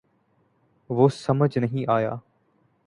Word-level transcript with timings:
وہ 0.89 1.07
سمجھ 1.09 1.57
نہیں 1.57 1.91
آیا 1.91 2.15